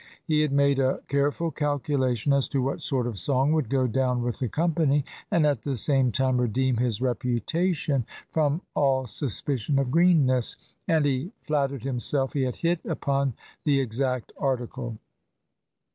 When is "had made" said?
0.39-0.79